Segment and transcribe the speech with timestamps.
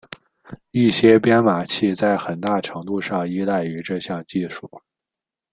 [0.71, 4.67] 一些编码器在很大程度上依赖于这项技术。